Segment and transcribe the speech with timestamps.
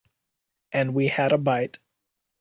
[0.71, 1.77] And we had a bite.